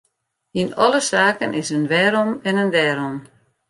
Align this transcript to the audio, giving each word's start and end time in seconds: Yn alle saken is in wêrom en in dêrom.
Yn 0.61 0.69
alle 0.83 1.01
saken 1.11 1.51
is 1.61 1.69
in 1.77 1.89
wêrom 1.91 2.29
en 2.47 2.61
in 2.63 2.71
dêrom. 2.75 3.15